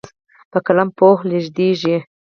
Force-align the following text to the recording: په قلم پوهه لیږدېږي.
په 0.51 0.57
قلم 0.65 0.89
پوهه 0.97 1.23
لیږدېږي. 1.29 1.97